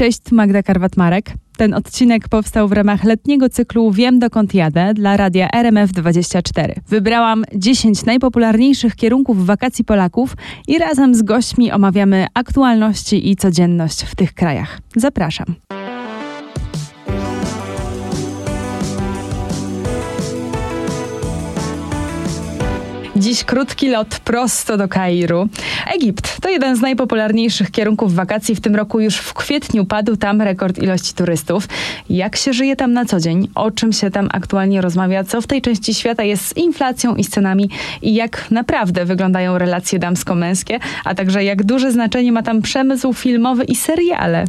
[0.00, 1.22] Cześć, Magda Karwat-Marek.
[1.56, 6.72] Ten odcinek powstał w ramach letniego cyklu Wiem dokąd jadę dla radia RMF24.
[6.88, 10.36] Wybrałam 10 najpopularniejszych kierunków wakacji Polaków
[10.68, 14.80] i razem z gośćmi omawiamy aktualności i codzienność w tych krajach.
[14.96, 15.46] Zapraszam.
[23.38, 25.48] Dziś krótki lot prosto do Kairu.
[25.94, 28.54] Egipt to jeden z najpopularniejszych kierunków wakacji.
[28.54, 31.68] W tym roku już w kwietniu padł tam rekord ilości turystów.
[32.10, 33.48] Jak się żyje tam na co dzień?
[33.54, 35.24] O czym się tam aktualnie rozmawia?
[35.24, 37.70] Co w tej części świata jest z inflacją i z cenami?
[38.02, 40.78] I jak naprawdę wyglądają relacje damsko-męskie?
[41.04, 44.44] A także jak duże znaczenie ma tam przemysł filmowy i seriale?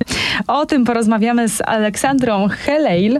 [0.47, 3.19] O tym porozmawiamy z Aleksandrą Heleil,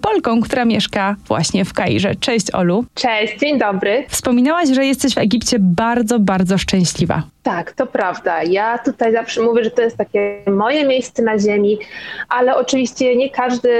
[0.00, 2.14] Polką, która mieszka właśnie w Kairze.
[2.14, 2.84] Cześć Olu.
[2.94, 4.04] Cześć, dzień dobry.
[4.08, 7.22] Wspominałaś, że jesteś w Egipcie bardzo, bardzo szczęśliwa.
[7.42, 8.42] Tak, to prawda.
[8.42, 11.78] Ja tutaj zawsze mówię, że to jest takie moje miejsce na ziemi,
[12.28, 13.70] ale oczywiście nie każdy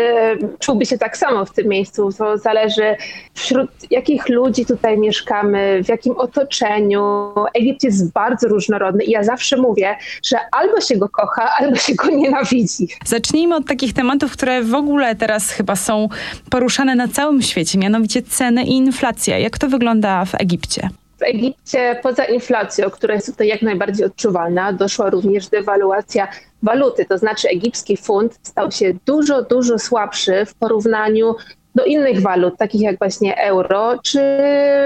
[0.58, 2.12] czułby się tak samo w tym miejscu.
[2.18, 2.96] To zależy
[3.34, 7.32] wśród jakich ludzi tutaj mieszkamy, w jakim otoczeniu.
[7.54, 11.94] Egipt jest bardzo różnorodny i ja zawsze mówię, że albo się go kocha, albo się
[11.94, 12.88] go nienawidzi.
[13.04, 16.08] Zacznijmy od takich tematów, które w ogóle teraz chyba są
[16.50, 19.38] poruszane na całym świecie, mianowicie ceny i inflacja.
[19.38, 20.88] Jak to wygląda w Egipcie?
[21.18, 26.28] W Egipcie poza inflacją, która jest tutaj jak najbardziej odczuwalna, doszła również dewaluacja
[26.62, 31.34] waluty, to znaczy egipski funt stał się dużo, dużo słabszy w porównaniu
[31.74, 34.20] do innych walut, takich jak właśnie euro czy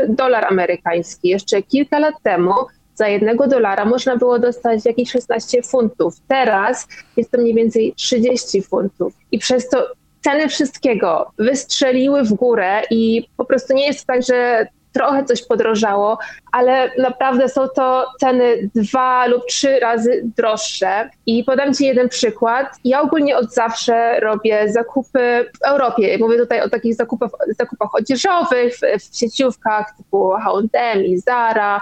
[0.09, 1.29] dolar amerykański.
[1.29, 2.55] Jeszcze kilka lat temu
[2.95, 6.15] za jednego dolara można było dostać jakieś 16 funtów.
[6.29, 9.13] Teraz jest to mniej więcej 30 funtów.
[9.33, 9.87] I przez to
[10.21, 16.19] ceny wszystkiego wystrzeliły w górę i po prostu nie jest tak, że trochę coś podrożało,
[16.53, 21.11] ale naprawdę są to ceny dwa lub trzy razy droższe.
[21.27, 22.67] I podam Ci jeden przykład.
[22.85, 26.19] Ja ogólnie od zawsze robię zakupy w Europie.
[26.19, 31.81] Mówię tutaj o takich zakupach, zakupach odzieżowych, w, w sieciówkach typu H&M i Zara.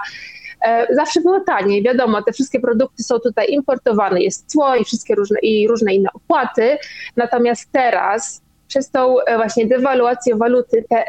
[0.65, 5.15] E, zawsze było taniej, wiadomo, te wszystkie produkty są tutaj importowane, jest cło i wszystkie
[5.15, 6.77] różne, i różne inne opłaty.
[7.15, 11.03] Natomiast teraz przez tą e, właśnie dewaluację waluty te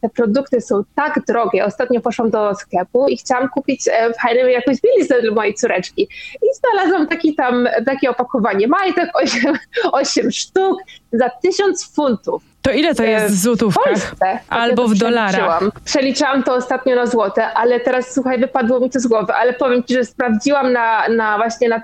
[0.00, 1.64] te produkty są tak drogie.
[1.64, 6.02] Ostatnio poszłam do sklepu i chciałam kupić e, w H&M jakąś bieliznę dla mojej córeczki.
[6.42, 9.54] I znalazłam taki tam, takie opakowanie majtek, 8,
[9.92, 10.78] 8 sztuk
[11.12, 12.42] za 1000 funtów.
[12.68, 13.84] To ile to jest w złotówkach?
[13.84, 14.38] W Polsce.
[14.48, 15.62] Albo w dolarach?
[15.84, 19.84] Przeliczałam to ostatnio na złote, ale teraz słuchaj, wypadło mi to z głowy, ale powiem
[19.84, 21.82] ci, że sprawdziłam na, na właśnie na,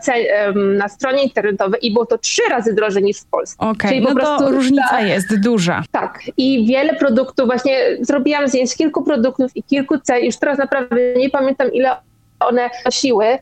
[0.55, 3.57] na stronie internetowej i było to trzy razy drożej niż w Polsce.
[3.59, 5.83] Okay, no prostu, to różnica ta, jest duża.
[5.93, 11.15] Tak i wiele produktów, właśnie zrobiłam zdjęć kilku produktów i kilku cen, już teraz naprawdę
[11.17, 11.91] nie pamiętam ile
[12.47, 13.39] one nosiły, e,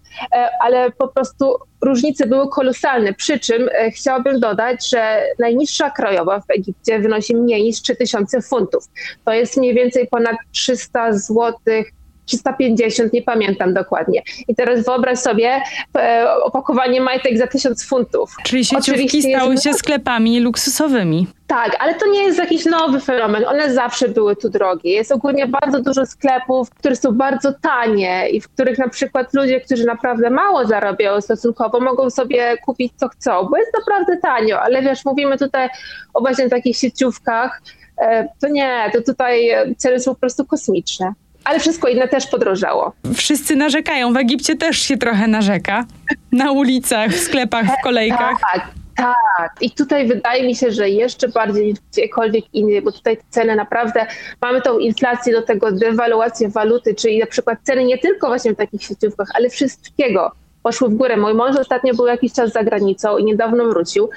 [0.60, 3.14] ale po prostu różnice były kolosalne.
[3.14, 8.84] Przy czym e, chciałabym dodać, że najniższa krajowa w Egipcie wynosi mniej niż 3000 funtów.
[9.24, 11.92] To jest mniej więcej ponad 300 złotych
[12.27, 14.22] 350, nie pamiętam dokładnie.
[14.49, 15.62] I teraz wyobraź sobie
[15.97, 18.37] e, opakowanie majtek za 1000 funtów.
[18.44, 21.27] Czyli sieciówki stały się sklepami luksusowymi.
[21.47, 23.44] Tak, ale to nie jest jakiś nowy fenomen.
[23.47, 24.93] One zawsze były tu drogie.
[24.93, 29.61] Jest ogólnie bardzo dużo sklepów, które są bardzo tanie i w których na przykład ludzie,
[29.61, 34.61] którzy naprawdę mało zarabiają stosunkowo, mogą sobie kupić co chcą, bo jest naprawdę tanio.
[34.61, 35.69] Ale wiesz, mówimy tutaj
[36.15, 37.62] o właśnie takich sieciówkach,
[37.99, 41.12] e, to nie, to tutaj ceny są po prostu kosmiczne
[41.44, 42.92] ale wszystko inne też podrożało.
[43.14, 45.84] Wszyscy narzekają, w Egipcie też się trochę narzeka.
[46.32, 48.41] Na ulicach, w sklepach, w kolejkach.
[48.53, 49.52] Tak, tak.
[49.60, 54.06] I tutaj wydaje mi się, że jeszcze bardziej niż gdziekolwiek indziej, bo tutaj ceny naprawdę,
[54.40, 58.56] mamy tą inflację do tego, dewaluację waluty, czyli na przykład ceny nie tylko właśnie w
[58.56, 60.32] takich sieciówkach, ale wszystkiego
[60.62, 61.17] poszły w górę.
[61.17, 64.11] Mój mąż ostatnio był jakiś czas za granicą i niedawno wrócił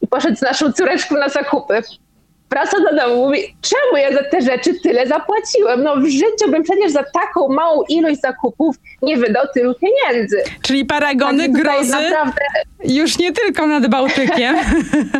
[0.00, 1.82] i poszedł z naszą córeczką na zakupy
[2.50, 5.82] wraca do domu, mówi, czemu ja za te rzeczy tyle zapłaciłem?
[5.82, 10.36] No w życiu bym przecież za taką małą ilość zakupów nie wydał tylu pieniędzy.
[10.62, 12.40] Czyli paragony grozy naprawdę...
[12.84, 14.56] już nie tylko nad Bałtykiem.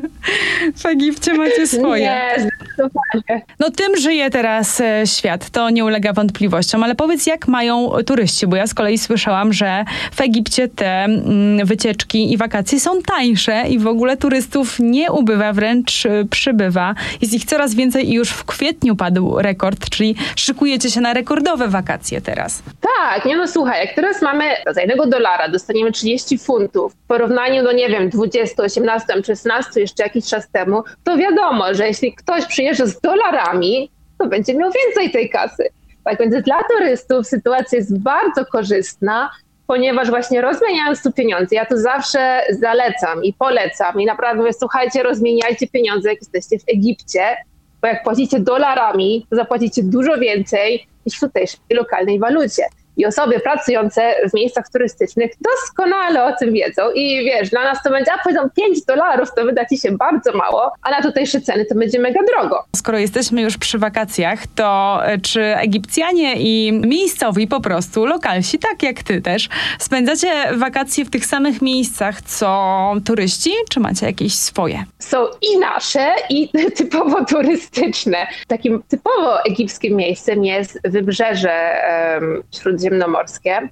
[0.83, 2.03] w Egipcie macie swoje.
[2.05, 3.43] Nie, Zdecydowanie.
[3.61, 8.47] No tym żyje teraz e, świat, to nie ulega wątpliwościom, ale powiedz jak mają turyści,
[8.47, 13.63] bo ja z kolei słyszałam, że w Egipcie te mm, wycieczki i wakacje są tańsze
[13.69, 16.95] i w ogóle turystów nie ubywa, wręcz e, przybywa.
[17.21, 21.69] Jest ich coraz więcej i już w kwietniu padł rekord, czyli szykujecie się na rekordowe
[21.69, 22.63] wakacje teraz.
[22.81, 27.63] Tak, nie no słuchaj, jak teraz mamy za jednego dolara dostaniemy 30 funtów w porównaniu
[27.63, 32.47] do, nie wiem, 20, 18, 16 jeszcze jakiś czas temu, to wiadomo, że jeśli ktoś
[32.47, 35.69] przyjeżdża z dolarami, to będzie miał więcej tej kasy.
[36.05, 39.31] Tak więc dla turystów sytuacja jest bardzo korzystna,
[39.67, 45.03] ponieważ właśnie rozmieniając tu pieniądze, ja to zawsze zalecam i polecam i naprawdę mówię, słuchajcie,
[45.03, 47.37] rozmieniajcie pieniądze, jak jesteście w Egipcie,
[47.83, 52.63] bo jak płacicie dolarami, to zapłacicie dużo więcej niż w lokalnej walucie.
[52.97, 57.91] I osoby pracujące w miejscach turystycznych doskonale o tym wiedzą i wiesz, dla nas to
[57.91, 61.65] będzie, a powiedzą 5 dolarów, to wyda ci się bardzo mało, a na tutejsze ceny
[61.65, 62.65] to będzie mega drogo.
[62.77, 68.83] Skoro jesteśmy już przy wakacjach, to e, czy Egipcjanie i miejscowi po prostu, lokalsi, tak
[68.83, 69.49] jak ty też,
[69.79, 74.85] spędzacie wakacje w tych samych miejscach co turyści, czy macie jakieś swoje?
[74.99, 76.49] Są i nasze, i
[76.79, 78.27] typowo turystyczne.
[78.47, 81.75] Takim typowo egipskim miejscem jest wybrzeże
[82.21, 82.43] um,
[82.85, 83.69] śródziemnomorskie.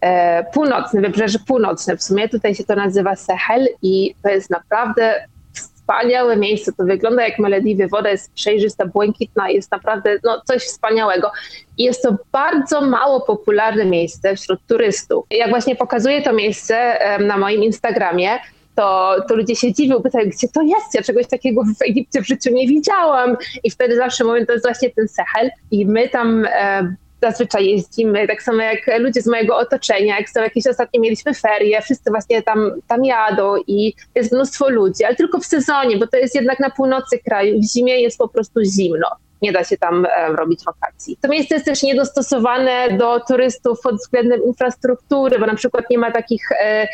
[0.00, 5.14] E, północne, wybrzeże północne w sumie, tutaj się to nazywa Sahel i to jest naprawdę
[5.52, 11.30] wspaniałe miejsce, to wygląda jak Malediwy, woda jest przejrzysta, błękitna, jest naprawdę no, coś wspaniałego.
[11.78, 15.26] I jest to bardzo mało popularne miejsce wśród turystów.
[15.30, 18.38] Jak właśnie pokazuję to miejsce na moim Instagramie,
[18.74, 20.94] to, to ludzie się dziwią, pytają, gdzie to jest?
[20.94, 23.36] Ja czegoś takiego w Egipcie w życiu nie widziałam.
[23.64, 25.50] I wtedy zawsze mówię, to jest właśnie ten Sahel.
[25.70, 30.42] I my tam e, zazwyczaj jeździmy, tak samo jak ludzie z mojego otoczenia, jak są
[30.42, 35.38] jakieś ostatnie mieliśmy ferie, wszyscy właśnie tam, tam jadą i jest mnóstwo ludzi, ale tylko
[35.38, 39.08] w sezonie, bo to jest jednak na północy kraju, w zimie jest po prostu zimno.
[39.42, 41.16] Nie da się tam e, robić wakacji.
[41.22, 46.10] To miejsce jest też niedostosowane do turystów pod względem infrastruktury, bo na przykład nie ma
[46.12, 46.88] takich e,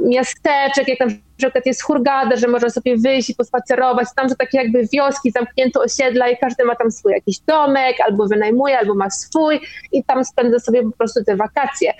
[0.00, 1.06] miasteczek, jak na
[1.36, 4.08] przykład jest Hurgada, że można sobie wyjść i pospacerować.
[4.16, 8.28] Tam są takie jakby wioski, zamknięte osiedla i każdy ma tam swój jakiś domek, albo
[8.28, 9.60] wynajmuje, albo ma swój
[9.92, 11.92] i tam spędza sobie po prostu te wakacje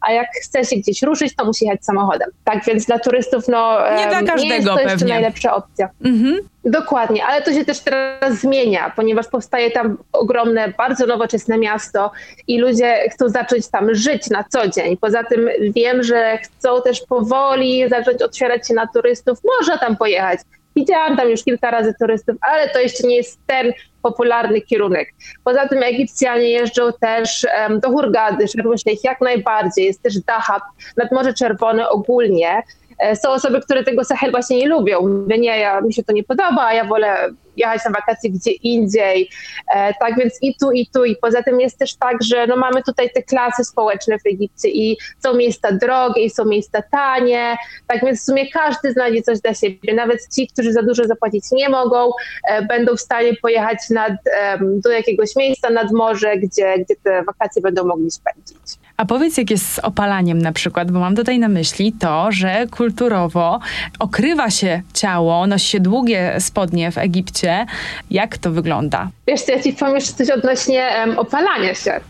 [0.00, 2.30] a jak chce się gdzieś ruszyć, to musi jechać samochodem.
[2.44, 4.92] Tak więc dla turystów no, nie, dla każdego nie jest to pewnie.
[4.92, 5.88] jeszcze najlepsza opcja.
[6.04, 6.38] Mhm.
[6.64, 12.10] Dokładnie, ale to się też teraz zmienia, ponieważ powstaje tam ogromne, bardzo nowoczesne miasto
[12.48, 14.96] i ludzie chcą zacząć tam żyć na co dzień.
[14.96, 19.38] Poza tym wiem, że chcą też powoli zacząć otwierać się na turystów.
[19.58, 20.40] Można tam pojechać.
[20.76, 25.14] Widziałam tam już kilka razy turystów, ale to jeszcze nie jest ten popularny kierunek.
[25.44, 27.46] Poza tym Egipcjanie jeżdżą też
[27.82, 29.84] do Hurgady, Sharm ich jak najbardziej.
[29.84, 30.62] Jest też Dahab,
[30.96, 32.62] nad Morze Czerwone ogólnie.
[33.00, 35.08] E, są osoby, które tego Sahel właśnie nie lubią.
[35.08, 39.30] Mówię, nie, ja, mi się to nie podoba, ja wolę jechać na wakacje gdzie indziej.
[39.74, 41.04] E, tak więc i tu, i tu.
[41.04, 44.68] I poza tym jest też tak, że no mamy tutaj te klasy społeczne w Egipcie
[44.68, 47.56] i są miejsca drogie i są miejsca tanie.
[47.86, 49.94] Tak więc w sumie każdy znajdzie coś dla siebie.
[49.94, 52.10] Nawet ci, którzy za dużo zapłacić nie mogą,
[52.48, 54.12] e, będą w stanie pojechać nad,
[54.60, 58.56] do jakiegoś miejsca nad morze, gdzie, gdzie te wakacje będą mogli spędzić.
[59.00, 62.66] A powiedz, jak jest z opalaniem na przykład, bo mam tutaj na myśli to, że
[62.70, 63.60] kulturowo
[63.98, 67.66] okrywa się ciało, nosi się długie spodnie w Egipcie.
[68.10, 69.08] Jak to wygląda?
[69.26, 72.00] Wiesz ja ci powiem jeszcze coś odnośnie um, opalania się.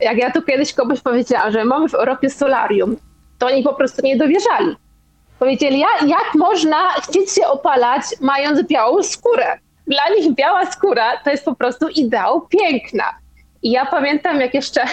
[0.00, 2.96] Jak ja tu kiedyś komuś powiedziałam, że mamy w Europie solarium,
[3.38, 4.76] to oni po prostu nie dowierzali.
[5.38, 9.58] Powiedzieli, jak można chcieć się opalać, mając białą skórę?
[9.86, 13.04] Dla nich biała skóra to jest po prostu ideał piękna.
[13.62, 14.84] I ja pamiętam, jak jeszcze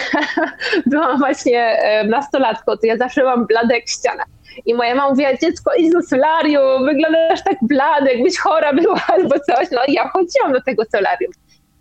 [0.86, 4.24] byłam właśnie e, nastolatką, to ja zawsze mam blade jak ściana.
[4.66, 9.34] I moja mama mówiła, dziecko idź do solarium, wyglądasz tak blady, jakbyś chora była albo
[9.38, 9.70] coś.
[9.72, 11.32] No i ja chodziłam do tego solarium.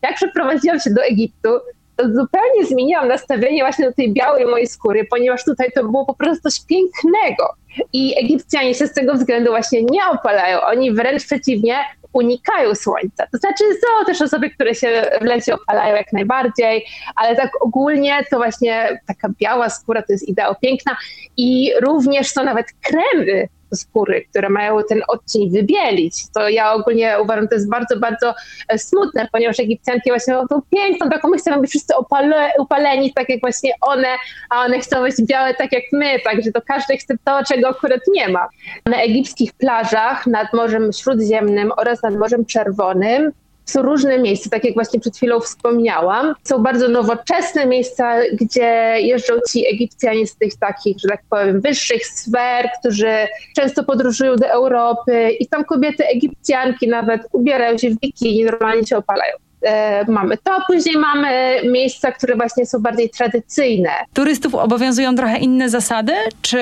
[0.02, 1.50] Jak przeprowadziłam się do Egiptu,
[1.96, 6.14] to zupełnie zmieniłam nastawienie właśnie do tej białej mojej skóry, ponieważ tutaj to było po
[6.14, 7.54] prostu coś pięknego.
[7.94, 10.62] I Egipcjanie się z tego względu właśnie nie opalają.
[10.62, 11.76] Oni wręcz przeciwnie,
[12.14, 13.28] unikają słońca.
[13.32, 16.86] To znaczy są też osoby, które się w lecie opalają jak najbardziej,
[17.16, 20.98] ale tak ogólnie to właśnie taka biała skóra to jest ideał piękna
[21.38, 26.16] i również są nawet kremy skóry, które mają ten odcień wybielić.
[26.34, 28.34] To ja ogólnie uważam, to jest bardzo, bardzo
[28.68, 33.14] e, smutne, ponieważ Egipcjanki właśnie mają tą piękną taką, my chcemy być wszyscy opale, upaleni,
[33.14, 34.08] tak jak właśnie one,
[34.50, 38.02] a one chcą być białe tak jak my, także to każdy chce to, czego akurat
[38.14, 38.48] nie ma.
[38.86, 43.32] Na egipskich plażach nad Morzem Śródziemnym oraz nad Morzem Czerwonym
[43.70, 46.34] są różne miejsca, tak jak właśnie przed chwilą wspomniałam.
[46.44, 52.06] Są bardzo nowoczesne miejsca, gdzie jeżdżą ci Egipcjanie z tych takich, że tak powiem, wyższych
[52.06, 58.44] sfer, którzy często podróżują do Europy i tam kobiety Egipcjanki nawet ubierają się w bikini,
[58.44, 59.34] normalnie się opalają.
[59.62, 63.90] E, mamy to, później mamy miejsca, które właśnie są bardziej tradycyjne.
[64.14, 66.60] Turystów obowiązują trochę inne zasady, czy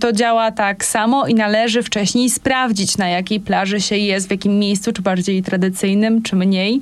[0.00, 4.58] to działa tak samo i należy wcześniej sprawdzić, na jakiej plaży się jest, w jakim
[4.58, 6.80] miejscu, czy bardziej tradycyjnym, czy mniej.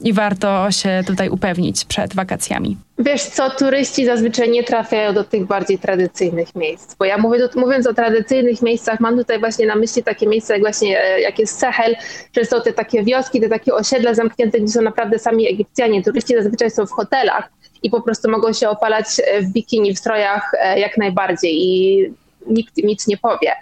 [0.00, 2.76] I warto się tutaj upewnić przed wakacjami.
[3.04, 7.86] Wiesz co, turyści zazwyczaj nie trafiają do tych bardziej tradycyjnych miejsc, bo ja mówię, mówiąc
[7.86, 11.58] o tradycyjnych miejscach, mam tutaj właśnie na myśli takie miejsca jak właśnie, e, jak jest
[11.58, 11.96] Sahel,
[12.36, 16.02] że są te takie wioski, te takie osiedla zamknięte, gdzie są naprawdę sami Egipcjanie.
[16.02, 17.48] Turyści zazwyczaj są w hotelach
[17.82, 22.06] i po prostu mogą się opalać e, w bikini, w strojach e, jak najbardziej i
[22.46, 23.52] nikt nic nie powie.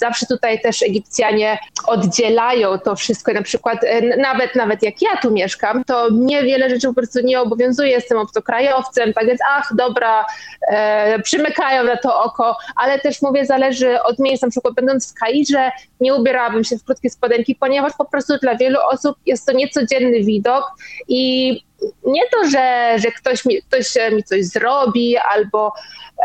[0.00, 3.32] Zawsze tutaj też Egipcjanie oddzielają to wszystko.
[3.32, 7.20] Na przykład e, nawet, nawet jak ja tu mieszkam, to mnie wiele rzeczy po prostu
[7.24, 7.90] nie obowiązuje.
[7.90, 10.26] Jestem obcokrajowcem, tak więc ach, dobra,
[10.68, 14.46] e, przymykają na to oko, ale też mówię, zależy od miejsca.
[14.46, 18.56] Na przykład będąc w Kairze, nie ubierałabym się w krótkie spodenki, ponieważ po prostu dla
[18.56, 20.64] wielu osób jest to niecodzienny widok
[21.08, 21.69] i
[22.06, 25.72] nie to, że, że ktoś, mi, ktoś mi coś zrobi albo,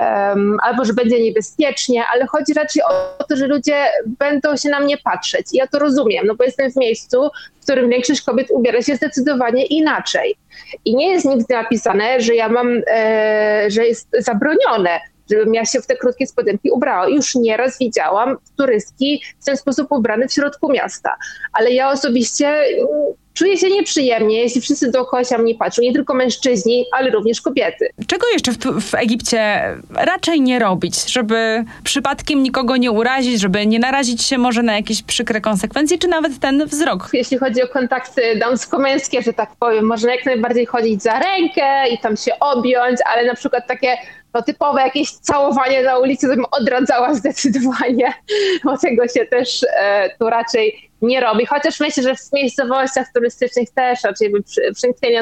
[0.02, 3.86] um, albo że będzie niebezpiecznie, ale chodzi raczej o to, że ludzie
[4.20, 5.46] będą się na mnie patrzeć.
[5.54, 8.96] I ja to rozumiem, no bo jestem w miejscu, w którym większość kobiet ubiera się
[8.96, 10.36] zdecydowanie inaczej.
[10.86, 15.00] I nie jest nigdy napisane, że ja mam, e, że jest zabronione
[15.32, 17.08] żebym ja się w te krótkie spodenki ubrała.
[17.08, 21.16] Już nieraz widziałam turystki w ten sposób ubrane w środku miasta,
[21.54, 22.64] ale ja osobiście
[23.36, 27.90] czuję się nieprzyjemnie, jeśli wszyscy dookoła się mnie patrzą, nie tylko mężczyźni, ale również kobiety.
[28.08, 33.80] Czego jeszcze w, w, Egipcie raczej nie robić, żeby przypadkiem nikogo nie urazić, żeby nie
[33.80, 37.10] narazić się może na jakieś przykre konsekwencje, czy nawet ten wzrok?
[37.14, 41.98] Jeśli chodzi o kontakty damsko-męskie, że tak powiem, można jak najbardziej chodzić za rękę i
[41.98, 43.98] tam się objąć, ale na przykład takie
[44.36, 48.14] to typowe jakieś całowanie na ulicy, to bym odradzała zdecydowanie,
[48.64, 51.46] bo tego się też e, tu raczej nie robi.
[51.46, 54.62] Chociaż myślę, że w miejscowościach turystycznych też raczej by przy,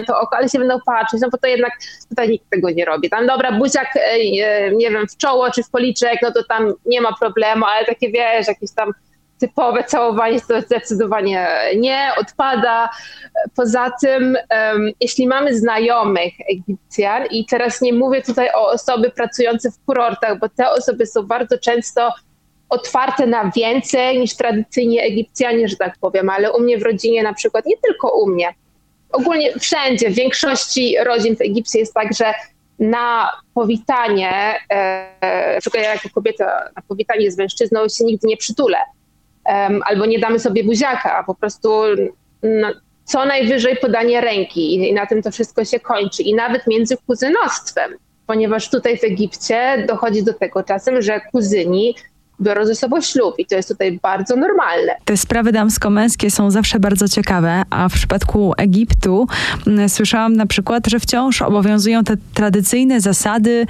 [0.07, 1.71] to oko, ale się będą patrzeć, no bo to jednak
[2.09, 3.09] tutaj nikt tego nie robi.
[3.09, 6.73] Tam dobra, buziak, e, e, nie wiem, w czoło czy w policzek, no to tam
[6.85, 8.91] nie ma problemu, ale takie wiesz, jakieś tam
[9.39, 12.89] typowe całowanie to zdecydowanie nie odpada.
[13.55, 19.71] Poza tym, um, jeśli mamy znajomych Egipcjan, i teraz nie mówię tutaj o osoby pracujące
[19.71, 22.13] w kurortach, bo te osoby są bardzo często
[22.73, 27.33] otwarte na więcej niż tradycyjnie Egipcjanie, że tak powiem, ale u mnie w rodzinie na
[27.33, 28.53] przykład, nie tylko u mnie,
[29.11, 32.33] ogólnie wszędzie, w większości rodzin w Egipcie jest tak, że
[32.79, 38.77] na powitanie, e, ja jako kobieta na powitanie z mężczyzną się nigdy nie przytulę
[39.45, 41.69] um, albo nie damy sobie buziaka, po prostu
[42.43, 42.67] no,
[43.03, 46.23] co najwyżej podanie ręki i, i na tym to wszystko się kończy.
[46.23, 47.93] I nawet między kuzynostwem,
[48.27, 51.95] ponieważ tutaj w Egipcie dochodzi do tego czasem, że kuzyni
[52.41, 54.95] biorą ze sobą ślub i to jest tutaj bardzo normalne.
[55.05, 59.27] Te sprawy damsko-męskie są zawsze bardzo ciekawe, a w przypadku Egiptu
[59.67, 63.65] mm, słyszałam na przykład, że wciąż obowiązują te tradycyjne zasady,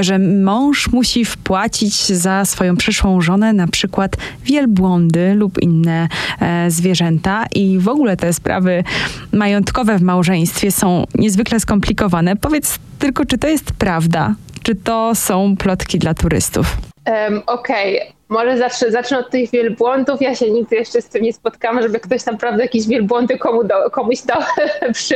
[0.00, 6.08] że mąż musi wpłacić za swoją przyszłą żonę na przykład wielbłądy lub inne
[6.40, 8.84] e, zwierzęta i w ogóle te sprawy
[9.32, 12.36] majątkowe w małżeństwie są niezwykle skomplikowane.
[12.36, 14.34] Powiedz tylko, czy to jest prawda?
[14.62, 16.76] Czy to są plotki dla turystów?
[17.08, 18.12] Um, Okej, okay.
[18.28, 20.22] może zacznę, zacznę od tych wielbłądów.
[20.22, 23.90] Ja się nigdy jeszcze z tym nie spotkałam, żeby ktoś naprawdę jakieś wielbłądy komu do,
[23.90, 24.42] komuś dał
[24.94, 25.14] przy,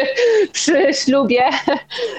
[0.53, 1.43] przy ślubie.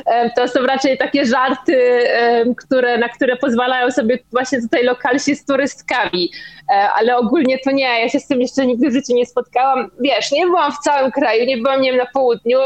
[0.05, 2.03] Um, to są raczej takie żarty,
[2.37, 6.31] um, które, na które pozwalają sobie właśnie tutaj lokalsi z turystkami.
[6.69, 9.91] E, ale ogólnie to nie, ja się z tym jeszcze nigdy w życiu nie spotkałam.
[9.99, 12.59] Wiesz, nie byłam w całym kraju, nie byłam nie wiem, na południu,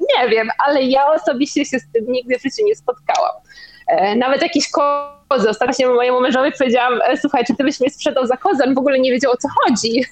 [0.00, 3.32] nie wiem, ale ja osobiście się z tym nigdy w życiu nie spotkałam.
[3.86, 5.48] E, nawet jakiś kozy.
[5.48, 8.64] Ostatnio mojemu mężowi powiedziałam, e, słuchaj, czy ty byś mnie sprzedał za kozę?
[8.64, 10.04] On w ogóle nie wiedział o co chodzi.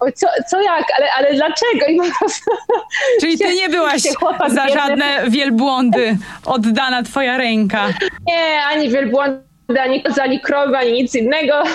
[0.00, 1.86] O co, co jak, ale, ale dlaczego?
[1.88, 2.50] I po prostu
[3.20, 4.02] Czyli ty nie byłaś
[4.48, 6.16] za żadne wielbłądy
[6.46, 7.88] oddana twoja ręka.
[8.26, 11.62] Nie, ani wielbłądy, ani kozy, ani krowy, ani nic innego.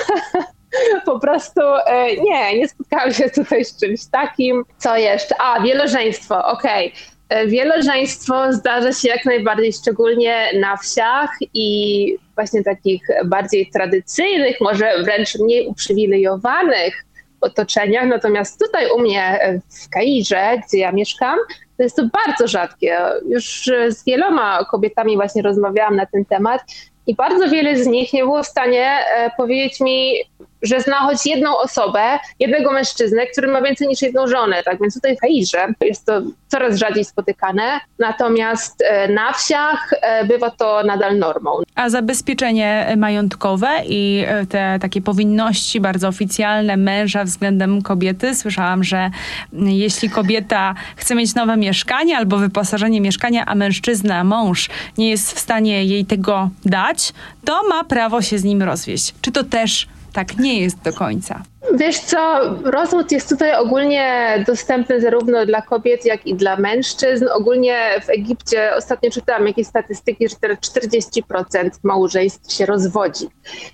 [1.06, 4.66] Po prostu e, nie, nie spotkałam się tutaj z czymś takim.
[4.78, 5.36] Co jeszcze?
[5.42, 6.88] A, wielożeństwo, okej.
[6.88, 7.19] Okay.
[7.30, 15.04] E, wielożeństwo zdarza się jak najbardziej, szczególnie na wsiach i właśnie takich bardziej tradycyjnych, może
[15.04, 17.06] wręcz mniej uprzywilejowanych
[17.42, 18.08] otoczeniach.
[18.08, 19.40] Natomiast tutaj u mnie
[19.84, 21.40] w Kairze, gdzie ja mieszkam,
[21.78, 22.98] to jest to bardzo rzadkie.
[23.30, 26.62] Już z wieloma kobietami właśnie rozmawiałam na ten temat
[27.08, 30.14] i bardzo wiele z nich nie było w stanie e, powiedzieć mi,
[30.62, 34.82] że zna choć jedną osobę, jednego mężczyznę, który ma więcej niż jedną żonę, tak?
[34.82, 40.50] Więc tutaj w Kairze jest to coraz rzadziej spotykane, natomiast e, na wsiach e, bywa
[40.50, 41.52] to nadal normą.
[41.76, 48.36] A zabezpieczenie majątkowe i e, te takie powinności bardzo oficjalne męża względem kobiety.
[48.36, 49.12] Słyszałam, że
[49.54, 55.40] jeśli kobieta chce mieć nowe mieszkanie albo wyposażenie mieszkania, a mężczyzna, mąż nie jest w
[55.40, 57.14] stanie jej tego dać,
[57.46, 59.14] to ma prawo się z nim rozwieść.
[59.22, 61.44] Czy to też tak nie jest do końca.
[61.74, 67.26] Wiesz co, rozwód jest tutaj ogólnie dostępny zarówno dla kobiet, jak i dla mężczyzn.
[67.34, 73.28] Ogólnie w Egipcie ostatnio czytałam jakieś statystyki, że teraz 40% małżeństw się rozwodzi.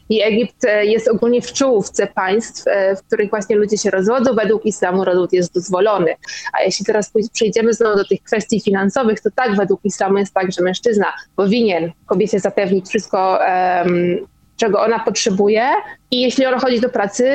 [0.09, 4.33] I Egipt e, jest ogólnie w czołówce państw, e, w których właśnie ludzie się rozwodzą.
[4.33, 6.15] Według islamu rozwód jest dozwolony.
[6.53, 10.51] A jeśli teraz przejdziemy znowu do tych kwestii finansowych, to tak, według islamu jest tak,
[10.51, 15.69] że mężczyzna powinien kobiecie zapewnić wszystko, um, czego ona potrzebuje.
[16.11, 17.25] I jeśli ona chodzi do pracy,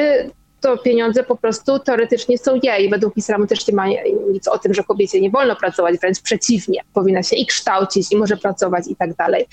[0.61, 2.91] to pieniądze po prostu teoretycznie są jej.
[2.91, 3.87] Według islamu też nie ma
[4.33, 6.81] nic o tym, że kobiecie nie wolno pracować, wręcz przeciwnie.
[6.95, 9.47] Powinna się i kształcić, i może pracować i tak dalej.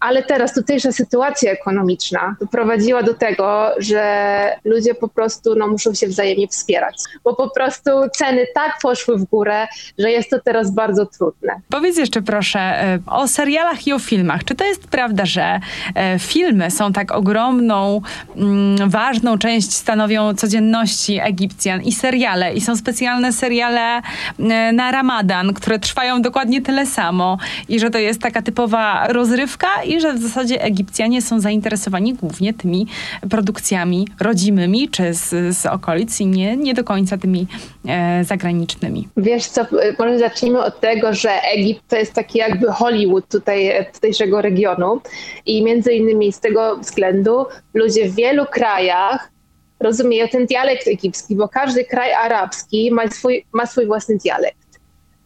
[0.00, 6.06] Ale teraz tutejsza sytuacja ekonomiczna doprowadziła do tego, że ludzie po prostu no, muszą się
[6.06, 9.66] wzajemnie wspierać, bo po prostu ceny tak poszły w górę,
[9.98, 11.60] że jest to teraz bardzo trudne.
[11.70, 14.44] Powiedz jeszcze proszę e, o serialach i o filmach.
[14.44, 15.60] Czy to jest prawda, że
[15.94, 18.00] e, filmy są tak ogromną,
[18.36, 22.54] mm, ważną część stanowiska stanowią codzienności Egipcjan i seriale.
[22.54, 24.02] I są specjalne seriale
[24.38, 27.38] e, na Ramadan, które trwają dokładnie tyle samo.
[27.68, 32.54] I że to jest taka typowa rozrywka i że w zasadzie Egipcjanie są zainteresowani głównie
[32.54, 32.86] tymi
[33.30, 37.46] produkcjami rodzimymi czy z, z okolic i nie, nie do końca tymi
[37.88, 39.08] e, zagranicznymi.
[39.16, 39.66] Wiesz co,
[39.98, 45.00] może zacznijmy od tego, że Egipt to jest taki jakby Hollywood tutaj, tutejszego regionu
[45.46, 49.30] i między innymi z tego względu ludzie w wielu krajach
[49.80, 54.70] rozumieją ten dialekt egipski, bo każdy kraj arabski ma swój, ma swój własny dialekt.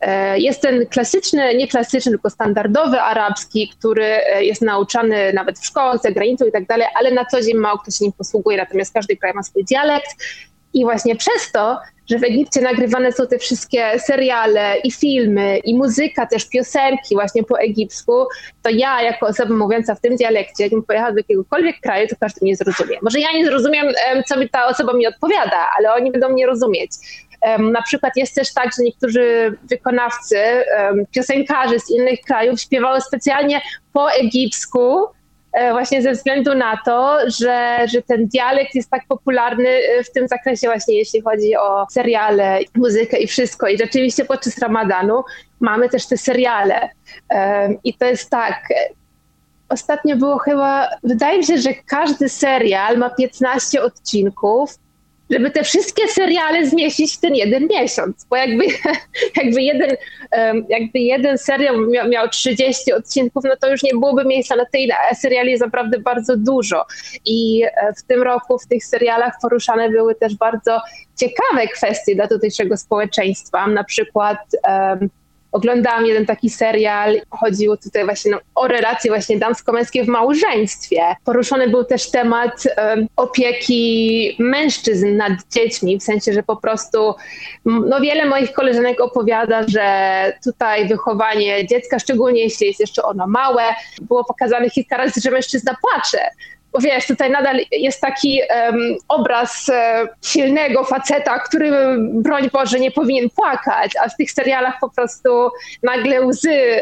[0.00, 5.66] E, jest ten klasyczny, nie klasyczny, tylko standardowy arabski, który e, jest nauczany nawet w
[5.66, 8.56] szkołach, za granicą i tak dalej, ale na co dzień mało kto się nim posługuje,
[8.56, 10.16] natomiast każdy kraj ma swój dialekt
[10.75, 11.78] i właśnie przez to
[12.11, 17.45] że w Egipcie nagrywane są te wszystkie seriale i filmy, i muzyka, też piosenki właśnie
[17.45, 18.26] po egipsku,
[18.62, 22.38] to ja jako osoba mówiąca w tym dialekcie, jakbym pojechała do jakiegokolwiek kraju, to każdy
[22.43, 22.99] mnie zrozumie.
[23.02, 23.87] Może ja nie zrozumiem,
[24.26, 26.90] co mi ta osoba mi odpowiada, ale oni będą mnie rozumieć.
[27.59, 30.37] Na przykład jest też tak, że niektórzy wykonawcy,
[31.14, 33.61] piosenkarze z innych krajów śpiewały specjalnie
[33.92, 35.07] po egipsku,
[35.73, 40.29] właśnie ze względu na to, że, że ten dialekt jest tak popularny e, w tym
[40.29, 43.69] zakresie właśnie, jeśli chodzi o seriale, muzykę i wszystko.
[43.69, 45.23] I rzeczywiście podczas Ramadanu
[45.61, 46.90] mamy też te seriale.
[47.31, 48.69] E, I to jest tak,
[49.69, 54.79] ostatnio było chyba, wydaje mi się, że każdy serial ma 15 odcinków
[55.35, 58.64] żeby te wszystkie seriale zmieścić w ten jeden miesiąc, bo jakby,
[59.42, 59.97] jakby, jeden,
[60.68, 64.90] jakby jeden serial miał, miał 30 odcinków, no to już nie byłoby miejsca na tej
[65.14, 66.85] seriali jest naprawdę bardzo dużo.
[67.25, 70.81] I e, w tym roku w tych serialach poruszane były też bardzo
[71.16, 75.11] ciekawe kwestie dla tutejszego społeczeństwa, na przykład um,
[75.55, 81.01] oglądałam jeden taki serial, chodziło tutaj właśnie no, o relacje właśnie damsko-męskie w małżeństwie.
[81.25, 87.14] Poruszony był też temat um, opieki mężczyzn nad dziećmi, w sensie, że po prostu
[87.64, 93.62] no wiele moich koleżanek opowiada, że tutaj wychowanie dziecka, szczególnie jeśli jest jeszcze ono małe,
[94.03, 96.19] było pokazane kilka razy, że mężczyzna płacze
[96.74, 102.90] bo wiesz, tutaj nadal jest taki um, obraz um, silnego faceta, który, broń Boże, nie
[102.90, 105.50] powinien płakać, a w tych serialach po prostu
[105.82, 106.78] nagle łzy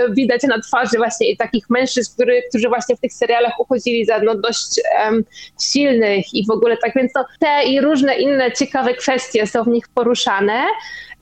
[0.00, 4.18] um, widać na twarzy właśnie takich mężczyzn, który, którzy właśnie w tych serialach uchodzili za
[4.18, 4.80] no, dość
[5.60, 9.68] silnych i w ogóle tak, więc to te i różne inne ciekawe kwestie są w
[9.68, 10.64] nich poruszane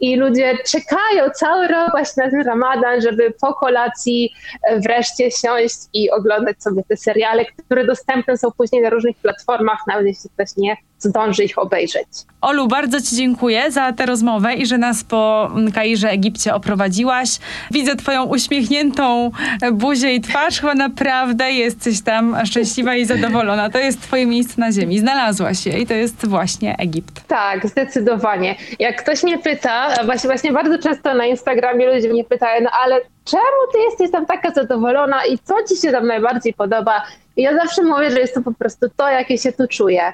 [0.03, 4.33] i ludzie czekają cały rok właśnie na ten ramadan, żeby po kolacji
[4.77, 10.07] wreszcie siąść i oglądać sobie te seriale, które dostępne są później na różnych platformach, nawet
[10.07, 12.07] jeśli ktoś nie zdąży ich obejrzeć.
[12.41, 17.29] Olu, bardzo Ci dziękuję za tę rozmowę i że nas po Kairze, Egipcie oprowadziłaś.
[17.71, 19.31] Widzę Twoją uśmiechniętą
[19.73, 23.71] buzię i twarz, chyba naprawdę jesteś tam szczęśliwa i zadowolona.
[23.71, 24.99] To jest Twoje miejsce na ziemi.
[24.99, 27.27] Znalazłaś je i to jest właśnie Egipt.
[27.27, 28.55] Tak, zdecydowanie.
[28.79, 33.01] Jak ktoś mnie pyta, właśnie, właśnie bardzo często na Instagramie ludzie mnie pytają, no ale
[33.25, 37.03] czemu ty jesteś tam taka zadowolona i co ci się tam najbardziej podoba?
[37.37, 40.13] Ja zawsze mówię, że jest to po prostu to, jakie się tu czuję.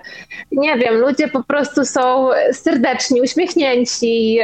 [0.53, 4.39] Nie wiem, ludzie po prostu są serdeczni, uśmiechnięci.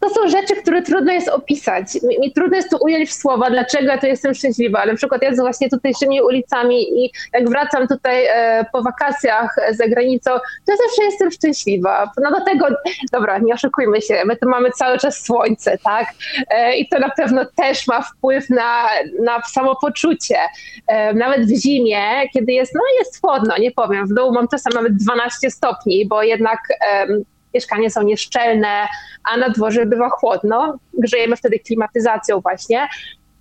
[0.00, 1.86] to są rzeczy, które trudno jest opisać.
[2.20, 4.80] Mi, trudno jest to ująć w słowa, dlaczego ja tu jestem szczęśliwa.
[4.80, 9.88] Ale na przykład ja właśnie tutejszymi ulicami i jak wracam tutaj e, po wakacjach za
[9.88, 12.10] granicą, to ja zawsze jestem szczęśliwa.
[12.22, 12.66] No do tego,
[13.12, 16.06] dobra, nie oszukujmy się, my tu mamy cały czas słońce, tak?
[16.50, 18.84] E, I to na pewno też ma wpływ na,
[19.22, 20.38] na samopoczucie.
[20.86, 24.72] E, nawet w zimie, kiedy jest, no jest chłodno, nie powiem, w domu mam czasem
[24.74, 26.58] nawet 12 stopni, bo jednak
[26.98, 27.24] um,
[27.54, 28.86] mieszkania są nieszczelne,
[29.24, 32.88] a na dworze bywa chłodno, grzejemy wtedy klimatyzacją właśnie,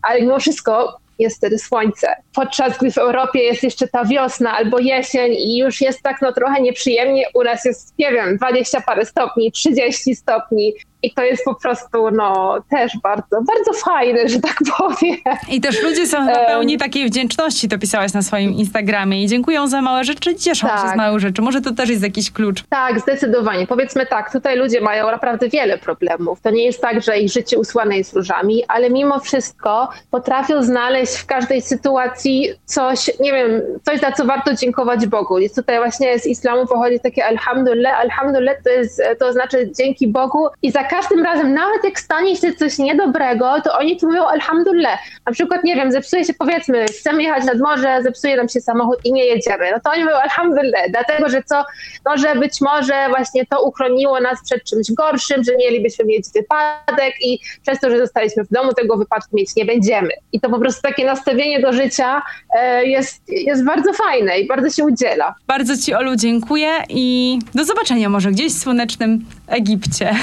[0.02, 2.16] ale mimo wszystko jest wtedy słońce.
[2.36, 6.34] Podczas gdy w Europie jest jeszcze ta wiosna albo jesień i już jest tak no
[6.34, 11.46] trochę nieprzyjemnie, u nas jest, nie wiem, 20 parę stopni, 30 stopni, i to jest
[11.46, 15.18] po prostu, no, też bardzo, bardzo fajne, że tak powiem.
[15.50, 19.82] I też ludzie są pełni takiej wdzięczności, to pisałaś na swoim Instagramie i dziękują za
[19.82, 20.78] małe rzeczy, cieszą tak.
[20.78, 20.98] się z tak.
[20.98, 21.42] małych rzeczy.
[21.42, 22.64] Może to też jest jakiś klucz.
[22.70, 23.68] Tak, zdecydowanie.
[23.68, 26.42] Powiedzmy tak, tutaj ludzie mają naprawdę wiele problemów.
[26.42, 31.16] To nie jest tak, że ich życie usłane jest różami, ale mimo wszystko potrafią znaleźć
[31.16, 35.40] w każdej sytuacji coś, nie wiem, coś, za co warto dziękować Bogu.
[35.40, 40.48] Jest tutaj właśnie z islamu pochodzi takie alhamdulillah, alhamdulillah to, jest, to znaczy dzięki Bogu
[40.62, 45.00] i za każdym razem, nawet jak stanie się coś niedobrego, to oni tu mówią alhamdulillah.
[45.26, 48.98] Na przykład, nie wiem, zepsuje się powiedzmy, chcemy jechać nad morze, zepsuje nam się samochód
[49.04, 49.72] i nie jedziemy.
[49.72, 51.64] No to oni mówią alhamdulillah, dlatego, że co,
[52.06, 57.14] no, że być może właśnie to uchroniło nas przed czymś gorszym, że mielibyśmy mieć wypadek
[57.22, 60.10] i przez to, że zostaliśmy w domu, tego wypadku mieć nie będziemy.
[60.32, 62.22] I to po prostu takie nastawienie do życia
[62.56, 65.36] e, jest, jest bardzo fajne i bardzo się udziela.
[65.48, 70.16] Bardzo Ci, Olu, dziękuję i do zobaczenia może gdzieś w słonecznym Egipcie.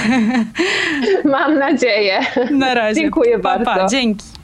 [1.24, 2.20] Mam nadzieję.
[2.50, 3.00] Na razie.
[3.00, 3.82] Dziękuję pa, bardzo.
[3.82, 4.24] Pa, dzięki.